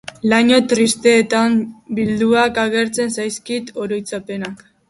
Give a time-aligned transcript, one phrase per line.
[0.31, 1.59] Laino tristeetan
[1.99, 4.69] bilduak agertzen zaizkidan oroitzapenak.